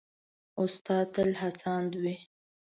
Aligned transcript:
استاد 0.63 1.05
تل 1.15 1.29
هڅاند 1.41 1.91
وي. 2.01 2.15